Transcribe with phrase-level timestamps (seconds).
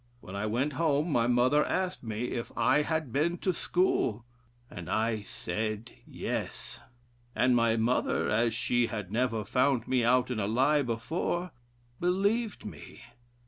[0.19, 4.25] When I went home my mother asked me if I had been to school,
[4.67, 6.81] and I said yes,
[7.35, 11.51] and my mother, as she had never found me out in a lie before,
[11.99, 13.01] believed me.